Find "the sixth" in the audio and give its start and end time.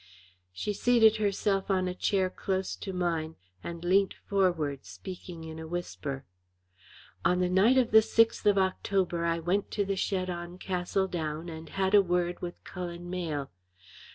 7.91-8.47